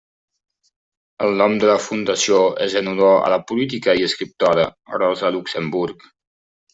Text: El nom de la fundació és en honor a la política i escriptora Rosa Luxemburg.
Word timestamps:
El 1.25 1.35
nom 1.41 1.57
de 1.63 1.67
la 1.71 1.75
fundació 1.87 2.39
és 2.67 2.77
en 2.81 2.89
honor 2.91 3.13
a 3.17 3.29
la 3.33 3.39
política 3.51 3.95
i 3.99 4.07
escriptora 4.07 4.65
Rosa 4.97 5.31
Luxemburg. 5.37 6.07